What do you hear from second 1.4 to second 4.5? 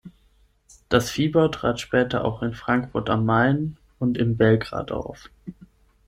trat später auch in Frankfurt am Main und in